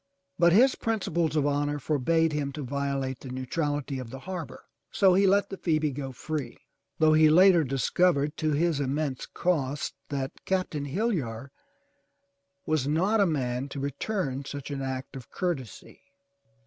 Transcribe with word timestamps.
But 0.39 0.51
his 0.51 0.73
principles 0.73 1.35
of 1.35 1.45
honor 1.45 1.77
forbade 1.77 2.33
him 2.33 2.51
to 2.53 2.63
violate 2.65 3.19
the 3.19 3.29
neutral 3.29 3.77
ity 3.77 3.99
of 3.99 4.09
the 4.09 4.21
harbor, 4.21 4.63
so 4.89 5.13
he 5.13 5.27
let 5.27 5.51
the 5.51 5.57
Phoebe 5.57 5.91
go 5.91 6.11
free, 6.11 6.57
though 6.97 7.13
he 7.13 7.29
later 7.29 7.63
dis 7.63 7.87
covered 7.91 8.35
to 8.37 8.53
his 8.53 8.79
immense 8.79 9.27
cost 9.27 9.93
that 10.09 10.43
Captain 10.43 10.85
Hillyar 10.85 11.51
was 12.65 12.87
not 12.87 13.19
a 13.19 13.27
man 13.27 13.69
to 13.69 13.79
return 13.79 14.43
such 14.43 14.71
an 14.71 14.81
act 14.81 15.15
of 15.15 15.29
courtesy. 15.29 16.01